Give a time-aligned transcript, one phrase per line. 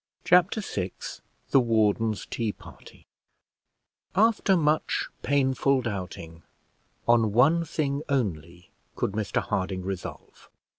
[0.23, 0.93] Chapter VI
[1.51, 3.05] THE WARDEN'S TEA PARTY
[4.15, 6.41] After much painful doubting,
[7.07, 10.49] on one thing only could Mr Harding resolve.